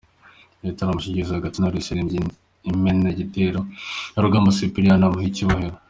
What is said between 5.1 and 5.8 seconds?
icyubahiro.